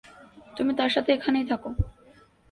তুমি 0.57 0.71
তার 0.73 0.89
সাথে 0.89 1.09
এখানেই 1.13 1.45
থাকো। 1.45 1.69